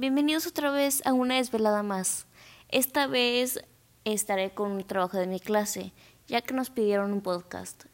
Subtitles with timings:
[0.00, 2.28] Bienvenidos otra vez a una desvelada más.
[2.68, 3.64] Esta vez
[4.04, 5.92] estaré con un trabajo de mi clase,
[6.28, 7.86] ya que nos pidieron un podcast.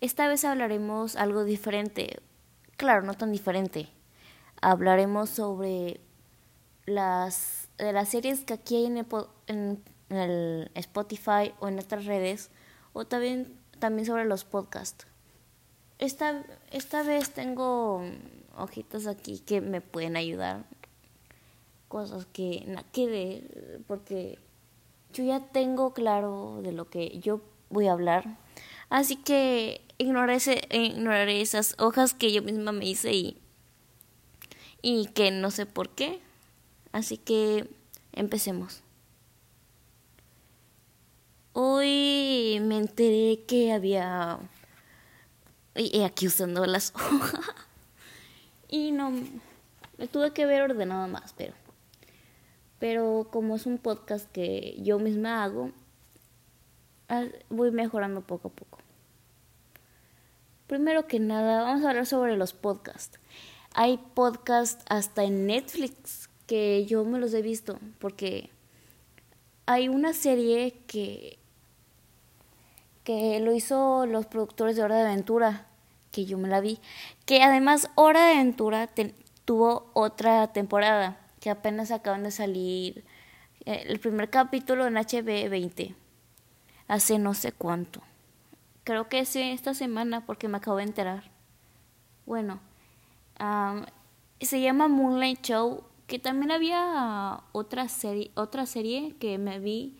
[0.00, 2.20] Esta vez hablaremos algo diferente.
[2.76, 3.88] Claro, no tan diferente.
[4.62, 5.98] Hablaremos sobre
[6.86, 8.98] las de las series que aquí hay en
[9.48, 9.82] en
[10.16, 12.50] el Spotify o en otras redes
[12.92, 15.04] o también también sobre los podcasts.
[15.98, 18.04] Esta, esta vez tengo
[18.56, 20.64] hojitas aquí que me pueden ayudar.
[21.90, 24.38] Cosas que, que porque
[25.12, 28.38] yo ya tengo claro de lo que yo voy a hablar.
[28.90, 30.38] Así que ignoraré,
[30.70, 33.36] ignoraré esas hojas que yo misma me hice y,
[34.82, 36.20] y que no sé por qué.
[36.92, 37.68] Así que
[38.12, 38.84] empecemos.
[41.52, 44.38] Hoy me enteré que había...
[45.74, 47.40] Y aquí usando las hojas.
[48.68, 49.10] Y no...
[49.98, 51.52] Me tuve que ver ordenado más, pero...
[52.80, 55.70] Pero como es un podcast que yo misma hago,
[57.08, 58.78] ah, voy mejorando poco a poco.
[60.66, 63.20] Primero que nada, vamos a hablar sobre los podcasts.
[63.74, 68.50] Hay podcasts hasta en Netflix que yo me los he visto porque
[69.66, 71.38] hay una serie que
[73.04, 75.66] que lo hizo los productores de Hora de Aventura,
[76.12, 76.78] que yo me la vi,
[77.24, 78.88] que además Hora de Aventura
[79.44, 83.04] tuvo otra temporada, que apenas acaban de salir
[83.64, 85.94] eh, el primer capítulo en HB20,
[86.88, 88.02] hace no sé cuánto.
[88.84, 91.30] Creo que es esta semana porque me acabo de enterar.
[92.26, 92.60] Bueno,
[94.40, 99.98] se llama Moonlight Show, que también había otra serie, otra serie que me vi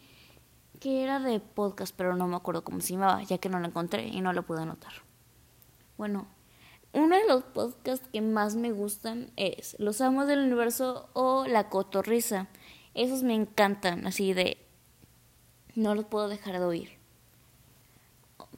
[0.81, 3.67] que era de podcast, pero no me acuerdo cómo se llamaba, ya que no lo
[3.67, 4.93] encontré y no lo pude anotar.
[5.99, 6.27] Bueno,
[6.93, 11.69] uno de los podcasts que más me gustan es Los Amos del Universo o La
[11.69, 12.49] Cotorrisa.
[12.95, 14.59] Esos me encantan, así de...
[15.75, 16.99] No los puedo dejar de oír.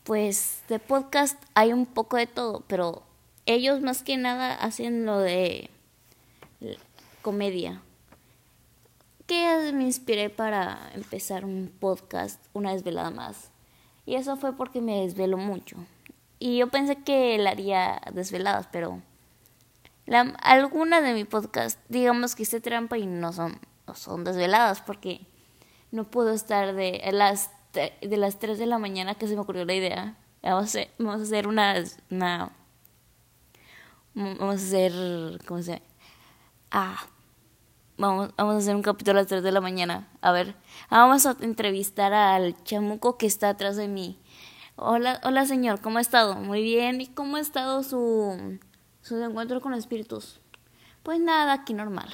[0.05, 3.03] Pues de podcast hay un poco de todo, pero
[3.47, 5.71] ellos más que nada hacen lo de
[7.21, 7.82] comedia
[9.26, 13.50] que me inspiré para empezar un podcast una desvelada más.
[14.04, 15.76] Y eso fue porque me desvelo mucho.
[16.42, 19.00] Y yo pensé que él haría desveladas, pero
[20.06, 24.80] la, algunas de mi podcast, digamos que hice trampa y no son, no son desveladas
[24.80, 25.20] porque
[25.92, 29.64] no puedo estar de las, de las 3 de la mañana que se me ocurrió
[29.64, 30.16] la idea.
[30.42, 32.50] Vamos a hacer, vamos a hacer una, una
[34.14, 34.92] vamos a hacer,
[35.47, 35.84] ¿cómo se llama?
[36.72, 37.06] Ah,
[37.98, 40.09] Vamos, vamos a hacer un capítulo a las 3 de la mañana.
[40.22, 40.56] A ver,
[40.91, 44.19] vamos a entrevistar al chamuco que está atrás de mí.
[44.77, 46.34] Hola, hola señor, ¿cómo ha estado?
[46.34, 47.03] Muy bien.
[47.03, 48.59] ¿Y cómo ha estado su,
[49.03, 50.41] su encuentro con espíritus?
[51.03, 52.09] Pues nada, aquí normal.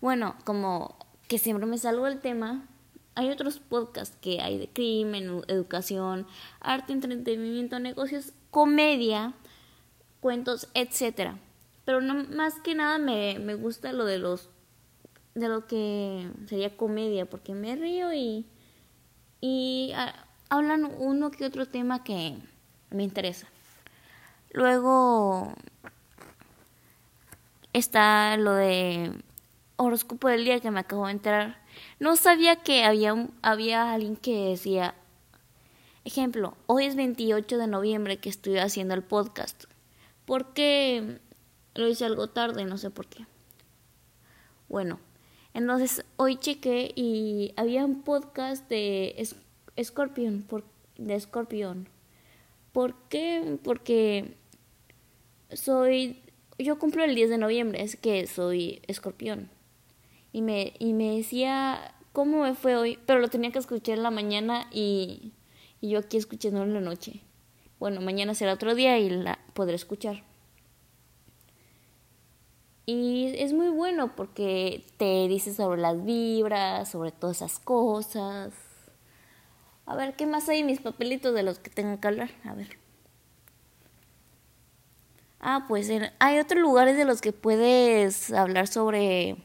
[0.00, 0.96] Bueno, como
[1.28, 2.66] que siempre me salgo del tema,
[3.14, 6.26] hay otros podcasts que hay de crimen, educación,
[6.60, 9.34] arte, entretenimiento, negocios, comedia,
[10.20, 11.38] cuentos, etcétera.
[11.84, 14.48] Pero no, más que nada me, me gusta lo de los
[15.34, 18.46] de lo que sería comedia, porque me río y,
[19.40, 20.14] y ah,
[20.52, 22.36] hablan uno que otro tema que
[22.90, 23.46] me interesa.
[24.50, 25.54] Luego
[27.72, 29.14] está lo de
[29.76, 31.62] horóscopo del día que me acabo de enterar.
[32.00, 34.94] No sabía que había, había alguien que decía,
[36.04, 39.64] ejemplo, hoy es 28 de noviembre que estoy haciendo el podcast.
[40.26, 41.18] Porque
[41.74, 43.24] lo hice algo tarde, no sé por qué.
[44.68, 45.00] Bueno,
[45.54, 49.14] entonces hoy chequé y había un podcast de
[49.80, 50.64] Scorpion, por,
[50.96, 51.88] de Scorpion.
[52.72, 53.58] ¿Por qué?
[53.62, 54.36] Porque
[55.52, 56.20] soy,
[56.58, 59.50] yo cumplo el 10 de noviembre, es que soy escorpión.
[60.32, 64.02] Y me, y me decía cómo me fue hoy, pero lo tenía que escuchar en
[64.02, 65.32] la mañana y,
[65.80, 67.20] y yo aquí escuchándolo en la noche.
[67.78, 70.22] Bueno, mañana será otro día y la podré escuchar.
[72.86, 78.52] Y es muy bueno porque te dice sobre las vibras, sobre todas esas cosas.
[79.86, 82.30] A ver, ¿qué más hay en mis papelitos de los que tengo que hablar?
[82.44, 82.78] A ver.
[85.40, 85.90] Ah, pues
[86.20, 89.36] hay otros lugares de los que puedes hablar sobre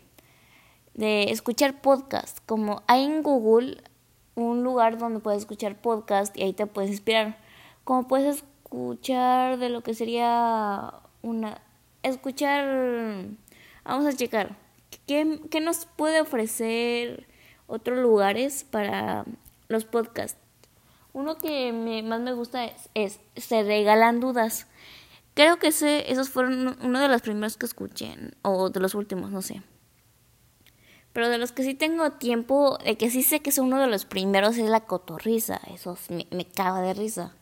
[0.93, 3.81] de escuchar podcast, como hay en Google
[4.35, 7.37] un lugar donde puedes escuchar podcast y ahí te puedes inspirar.
[7.83, 10.93] Como puedes escuchar de lo que sería
[11.23, 11.61] una
[12.03, 13.25] escuchar,
[13.83, 14.55] vamos a checar,
[15.07, 17.27] ¿qué, qué nos puede ofrecer
[17.65, 19.25] otros lugares para
[19.67, 20.39] los podcasts?
[21.13, 24.67] Uno que me, más me gusta es, Se Regalan Dudas.
[25.33, 29.31] Creo que ese, esos fueron uno de los primeros que escuché, o de los últimos,
[29.31, 29.61] no sé.
[31.13, 33.87] Pero de los que sí tengo tiempo, de que sí sé que es uno de
[33.87, 35.59] los primeros es la cotorriza.
[35.73, 37.33] Eso me, me de risa.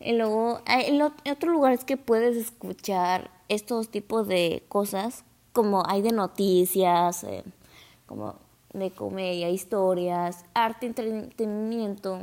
[0.00, 5.24] Y luego, en otro lugar es que puedes escuchar estos tipos de cosas,
[5.54, 7.44] como hay de noticias, eh,
[8.04, 8.43] como
[8.74, 12.20] de comedia, historias, arte, entretenimiento.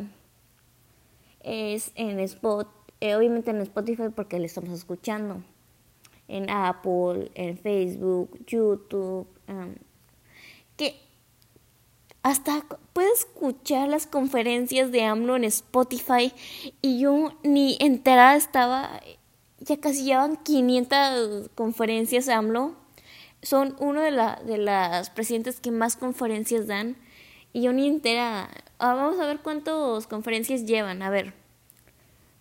[1.41, 2.67] Es en Spot,
[2.99, 5.41] eh, obviamente en Spotify porque le estamos escuchando.
[6.27, 9.27] En Apple, en Facebook, YouTube.
[9.47, 9.75] Um,
[10.77, 10.95] que
[12.23, 12.63] hasta
[12.93, 16.31] puedo escuchar las conferencias de AMLO en Spotify
[16.81, 19.01] y yo ni enterada estaba,
[19.59, 22.80] ya casi llevan 500 conferencias AMLO.
[23.41, 26.95] Son uno de, la, de las presidentes que más conferencias dan
[27.53, 28.49] y yo ni entera.
[28.79, 31.33] Ah, vamos a ver cuántas conferencias llevan, a ver.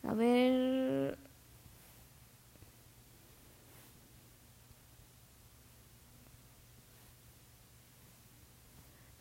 [0.02, 1.18] A ver,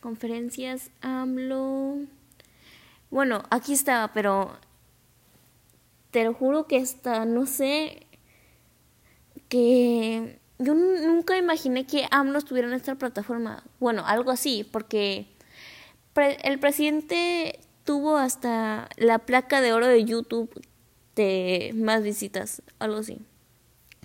[0.02, 1.98] Conferencias AMLO.
[3.12, 4.58] Bueno, aquí estaba, pero
[6.12, 8.08] te lo juro que está, no sé,
[9.50, 13.64] que yo nunca imaginé que AMLO estuviera en esta plataforma.
[13.80, 15.28] Bueno, algo así, porque
[16.16, 20.50] el presidente tuvo hasta la placa de oro de YouTube
[21.16, 23.20] de más visitas, algo así.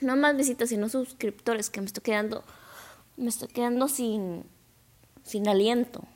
[0.01, 2.45] No más visitas, sino suscriptores, que me estoy quedando,
[3.17, 4.45] me estoy quedando sin
[5.25, 6.07] sin aliento.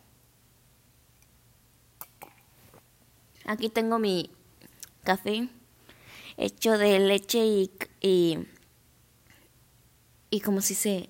[3.44, 4.30] Aquí tengo mi
[5.02, 5.48] café
[6.36, 7.70] hecho de leche
[8.00, 8.46] y,
[10.30, 11.08] y como si se...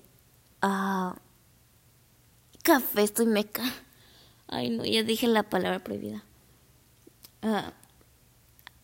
[0.61, 1.15] Ah,
[2.63, 3.63] café, estoy meca.
[4.47, 6.23] Ay, no, ya dije la palabra prohibida.
[7.41, 7.73] Ah,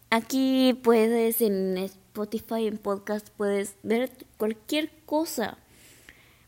[0.09, 5.57] aquí puedes en Spotify, en podcast, puedes ver cualquier cosa.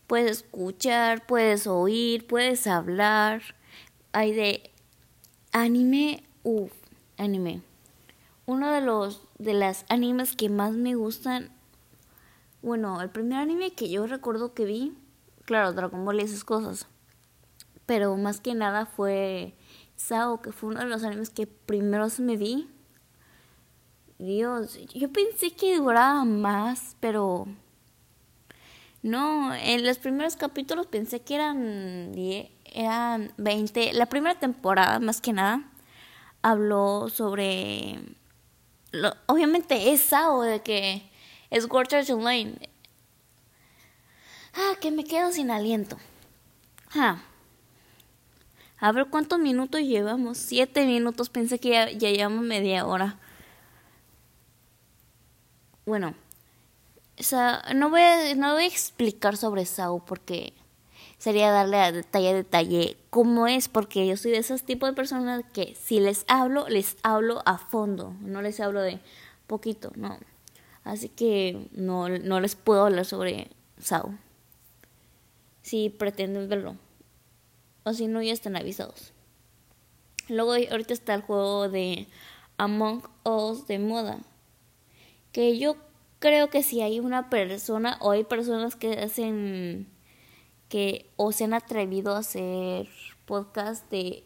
[0.06, 3.42] Puedes escuchar, puedes oír, puedes hablar.
[4.12, 4.70] Hay de
[5.52, 6.72] anime, uff,
[7.18, 7.60] anime.
[8.46, 11.52] Uno de los de las animes que más me gustan,
[12.62, 14.96] bueno, el primer anime que yo recuerdo que vi,
[15.44, 16.86] claro, Dragon Ball y esas cosas.
[17.86, 19.54] Pero más que nada fue
[19.96, 22.68] Sao, que fue uno de los animes que primero me vi.
[24.18, 27.46] Dios, yo pensé que duraba más, pero
[29.02, 33.92] no, en los primeros capítulos pensé que eran 10, eran 20.
[33.92, 35.70] La primera temporada, más que nada,
[36.42, 38.00] habló sobre...
[38.90, 41.07] Lo, obviamente es Sao, de que
[41.50, 42.56] es Watchers Online.
[44.54, 45.96] Ah, que me quedo sin aliento.
[46.94, 47.22] Ah.
[48.80, 50.38] A ver cuántos minutos llevamos.
[50.38, 51.28] Siete minutos.
[51.28, 53.18] Pensé que ya, llevamos media hora.
[55.86, 56.14] Bueno,
[57.74, 60.52] no voy a, no voy a explicar sobre Sao porque
[61.16, 64.94] sería darle a detalle a detalle cómo es, porque yo soy de esos tipos de
[64.94, 69.00] personas que si les hablo, les hablo a fondo, no les hablo de
[69.46, 70.18] poquito, no.
[70.88, 74.18] Así que no, no les puedo hablar sobre Sao.
[75.60, 76.76] Si pretenden verlo.
[77.84, 79.12] O si no, ya están avisados.
[80.30, 82.06] Luego ahorita está el juego de
[82.56, 84.20] Among Us de moda.
[85.30, 85.76] Que yo
[86.20, 89.88] creo que si hay una persona o hay personas que hacen
[90.70, 92.88] que o se han atrevido a hacer
[93.26, 94.24] podcast de,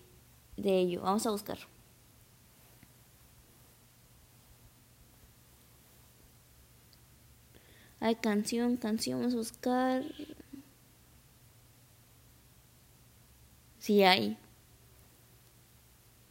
[0.56, 1.02] de ello.
[1.02, 1.71] Vamos a buscar.
[8.02, 10.02] Hay canción, canción, vamos a buscar.
[13.78, 14.36] Si hay.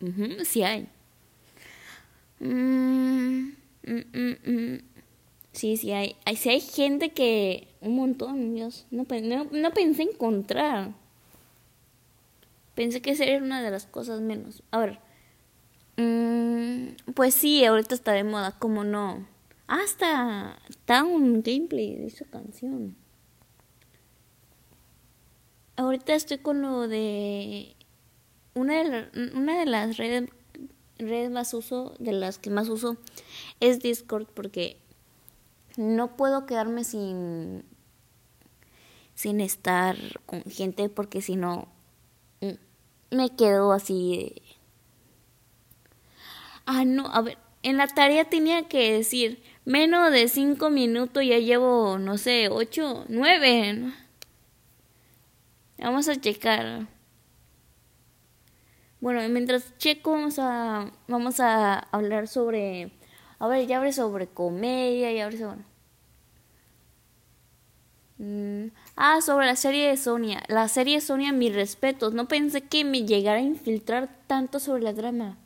[0.02, 0.90] Uh sí hay.
[2.42, 4.78] Mm, mm, mm,
[5.54, 7.70] Sí, sí hay, sí hay gente que...
[7.80, 8.86] Un montón, Dios.
[8.92, 9.06] No,
[9.52, 10.92] no, pensé encontrar.
[12.76, 14.62] Pensé que sería una de las cosas menos.
[14.72, 15.00] A ver.
[17.16, 19.26] Pues sí, ahorita está de moda, como no.
[19.72, 22.98] Hasta está gameplay de esa canción.
[25.78, 27.78] Ahorita estoy con lo de
[28.54, 30.30] una de, una de las redes
[30.98, 32.98] redes más uso de las que más uso
[33.62, 34.78] es Discord porque
[35.78, 37.64] no puedo quedarme sin
[39.16, 41.70] sin estar con gente porque si no
[42.42, 44.36] mm, me quedo así
[46.66, 51.38] ah no a ver en la tarea tenía que decir menos de cinco minutos ya
[51.38, 53.94] llevo no sé ocho nueve
[55.78, 56.88] vamos a checar
[59.00, 62.92] bueno mientras checo vamos a vamos a hablar sobre
[63.42, 65.62] A ver, ya abre sobre comedia, ya abre sobre...
[68.20, 70.44] Mm, ah, sobre la serie de Sonia.
[70.48, 72.14] La serie de Sonia, mis respetos.
[72.14, 75.40] No pensé que me llegara a infiltrar tanto sobre la drama.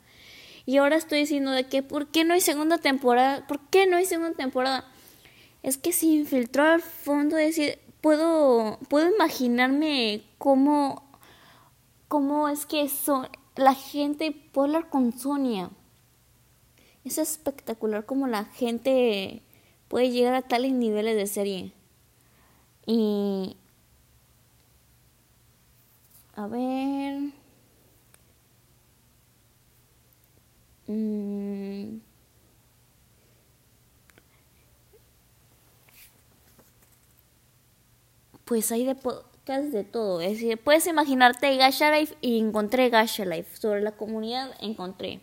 [0.66, 3.46] Y ahora estoy diciendo de que, ¿por qué no hay segunda temporada?
[3.46, 4.84] ¿Por qué no hay segunda temporada?
[5.62, 11.08] Es que se infiltró al fondo, decir, puedo, puedo imaginarme cómo,
[12.08, 15.70] cómo es que son la gente puede hablar con Sonia.
[17.04, 19.42] Es espectacular cómo la gente
[19.88, 21.72] puede llegar a tales niveles de serie.
[22.86, 23.56] Y...
[26.34, 27.32] A ver...
[30.88, 31.98] Mm,
[38.46, 40.20] pues hay de podcast de todo.
[40.20, 43.56] Es decir, puedes imaginarte Gasha Life y encontré Gasha Life.
[43.56, 45.20] Sobre la comunidad encontré.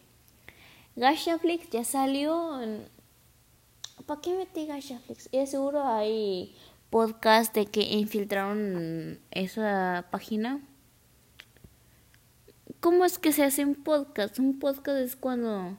[0.98, 2.60] Gashaflix ya salió.
[4.06, 5.30] ¿Para qué metí Gashaflix?
[5.32, 6.56] Y seguro hay
[6.90, 10.62] podcast de que infiltraron esa página.
[12.82, 14.38] ¿Cómo es que se hace un podcast?
[14.38, 15.78] Un podcast es cuando...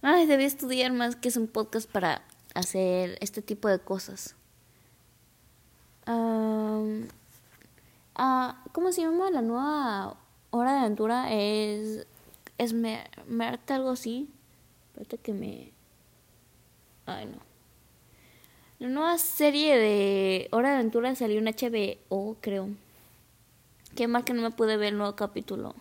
[0.00, 2.22] Ay, debí estudiar más que es un podcast para
[2.54, 4.36] hacer este tipo de cosas.
[6.06, 6.82] Ah,
[8.72, 10.16] ¿Cómo se llama la nueva
[10.50, 11.32] hora de aventura?
[11.32, 12.06] Es...
[12.58, 12.74] Es
[13.68, 14.28] algo así.
[14.88, 15.72] Espérate que me...
[17.06, 17.52] Ay, no.
[18.82, 22.68] La nueva serie de Hora de Aventura salió en HBO, creo.
[23.94, 25.76] Qué mal que no me pude ver el nuevo capítulo.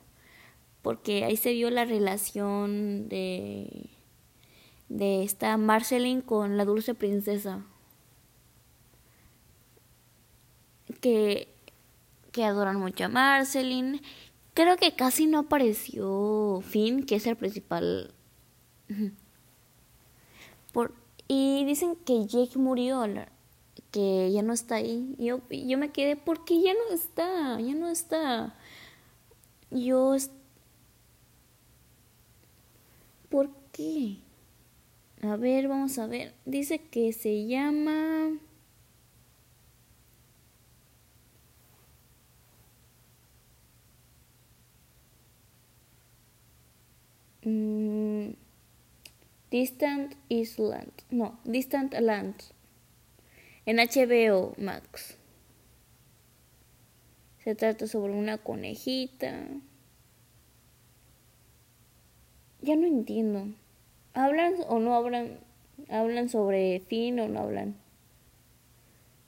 [0.84, 3.90] Porque ahí se vio la relación de.
[4.90, 7.66] de esta Marceline con la dulce princesa.
[11.01, 11.50] Que.
[12.31, 14.01] que adoran mucho a Marceline.
[14.53, 18.13] Creo que casi no apareció Finn, que es el principal.
[20.74, 20.93] Por,
[21.27, 23.05] y dicen que Jake murió,
[23.91, 25.15] que ya no está ahí.
[25.17, 27.60] Yo, yo me quedé, porque ya no está?
[27.60, 28.55] Ya no está.
[29.70, 30.15] Yo...
[33.29, 34.17] ¿Por qué?
[35.22, 36.34] A ver, vamos a ver.
[36.46, 38.31] Dice que se llama...
[47.43, 48.33] Mm,
[49.50, 50.91] Distant Island.
[51.10, 52.36] No, Distant Land.
[53.65, 55.17] En HBO Max.
[57.43, 59.48] Se trata sobre una conejita.
[62.62, 63.48] Ya no entiendo.
[64.13, 65.39] ¿Hablan o no hablan?
[65.89, 67.75] ¿Hablan sobre fin o no hablan?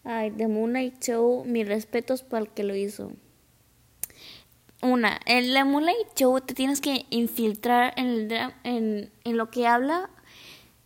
[0.03, 3.11] Ay, The Moonlight Show, mis respetos para el que lo hizo.
[4.83, 8.31] Una, en la Moonlight Show te tienes que infiltrar en, el,
[8.63, 10.09] en, en lo que habla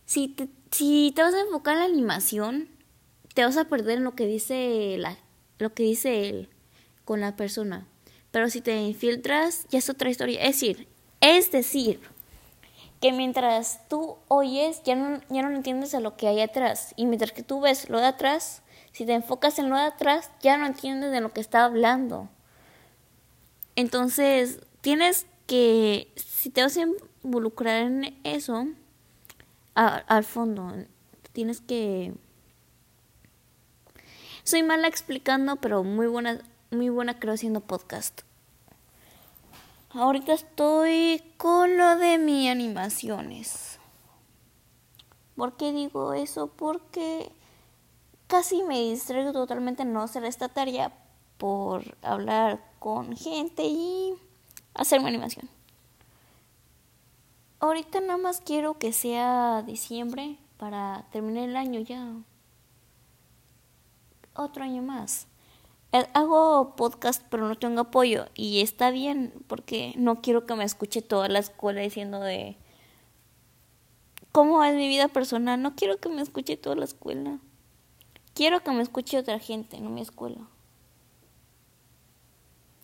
[0.06, 2.68] si te, si te vas a enfocar en la animación,
[3.34, 5.18] te vas a perder en lo que dice la,
[5.58, 6.48] lo que dice él
[7.04, 7.86] con la persona.
[8.30, 10.40] Pero si te infiltras, ya es otra historia.
[10.42, 10.88] Es decir,
[11.20, 12.00] es decir,
[13.00, 16.94] que mientras tú oyes, ya no, ya no entiendes a lo que hay atrás.
[16.96, 18.62] Y mientras que tú ves lo de atrás,
[18.92, 22.28] si te enfocas en lo de atrás, ya no entiendes de lo que está hablando.
[23.78, 26.88] Entonces, tienes que, si te vas a
[27.22, 28.66] involucrar en eso,
[29.74, 30.72] al fondo.
[31.30, 32.12] Tienes que...
[34.42, 36.40] Soy mala explicando, pero muy buena,
[36.72, 38.22] muy buena creo haciendo podcast.
[39.90, 43.78] Ahorita estoy con lo de mis animaciones.
[45.36, 46.48] ¿Por qué digo eso?
[46.48, 47.30] Porque
[48.26, 50.92] casi me distraigo totalmente en no hacer esta tarea
[51.38, 54.14] por hablar con gente y
[54.74, 55.48] hacer mi animación.
[57.60, 62.12] Ahorita nada más quiero que sea diciembre para terminar el año ya.
[64.34, 65.26] Otro año más.
[65.92, 70.64] Eh, hago podcast pero no tengo apoyo y está bien porque no quiero que me
[70.64, 72.58] escuche toda la escuela diciendo de
[74.30, 75.60] cómo es mi vida personal.
[75.60, 77.38] No quiero que me escuche toda la escuela.
[78.34, 80.46] Quiero que me escuche otra gente, no mi escuela.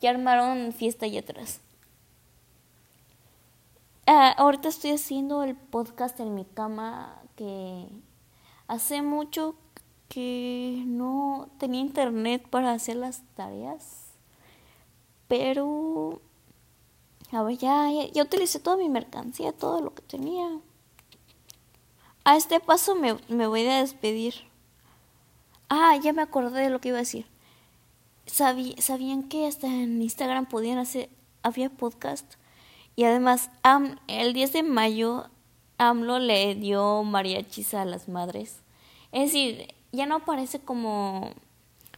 [0.05, 1.63] Ya armaron fiesta allá atrás.
[4.07, 7.87] Ah, ahorita estoy haciendo el podcast en mi cama que
[8.69, 9.55] hace mucho
[10.11, 14.13] que no tenía internet para hacer las tareas.
[15.27, 16.21] Pero
[17.33, 20.51] a ver, ya, ya, utilicé toda mi mercancía, todo lo que tenía.
[22.25, 24.35] A este paso me, me voy a despedir.
[25.71, 27.25] Ah, ya me acordé de lo que iba a decir.
[28.27, 31.11] ¿Sabían que hasta en Instagram podían hacer,
[31.43, 32.35] había podcast?
[32.97, 33.51] Y además,
[34.07, 35.29] el 10 de mayo
[35.79, 38.61] AMLO le dio mariachis a las madres.
[39.13, 41.33] Es decir, ya no parece como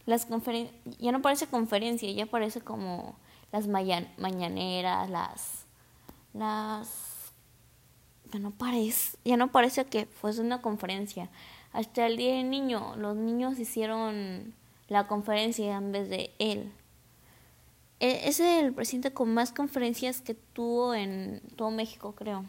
[0.05, 3.17] las conferen ya no parece conferencia, ya parece como
[3.51, 5.65] las mañaneras, las
[6.33, 7.33] las
[8.31, 11.29] ya no parece, ya no parece que fuese una conferencia.
[11.73, 14.53] Hasta el día del niño, los niños hicieron
[14.87, 16.71] la conferencia en vez de él.
[17.99, 22.45] E, es el presidente con más conferencias que tuvo en todo México, creo.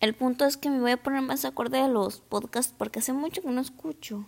[0.00, 3.12] El punto es que me voy a poner más acorde a los podcasts porque hace
[3.12, 4.24] mucho que no escucho.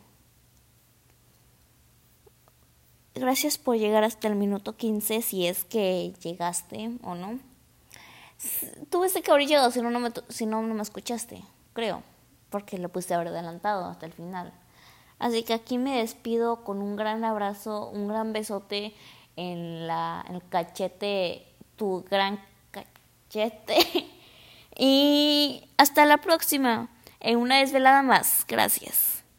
[3.14, 7.38] Gracias por llegar hasta el minuto 15 si es que llegaste o no.
[8.88, 12.02] Tuviste que haber llegado si no, no me, si no, no me escuchaste, creo,
[12.48, 14.52] porque lo puse haber adelantado hasta el final.
[15.20, 18.94] Así que aquí me despido con un gran abrazo, un gran besote
[19.36, 21.46] en, la, el cachete,
[21.76, 23.76] tu gran cachete.
[24.76, 26.88] y hasta la próxima,
[27.20, 28.44] en una desvelada más.
[28.48, 29.19] Gracias.